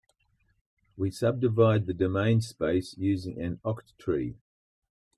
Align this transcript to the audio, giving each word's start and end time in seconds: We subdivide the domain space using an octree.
We 0.97 1.11
subdivide 1.11 1.85
the 1.85 1.93
domain 1.93 2.41
space 2.41 2.97
using 2.97 3.39
an 3.39 3.57
octree. 3.63 4.33